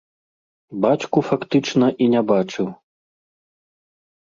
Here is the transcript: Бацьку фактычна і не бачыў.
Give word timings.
Бацьку 0.85 1.19
фактычна 1.29 1.91
і 2.07 2.09
не 2.15 2.21
бачыў. 2.33 2.67